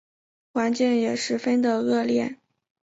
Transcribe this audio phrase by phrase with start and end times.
[0.51, 2.39] 环境也十分的恶劣